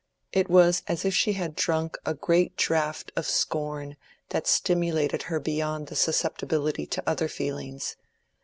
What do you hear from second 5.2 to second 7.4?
her beyond the susceptibility to other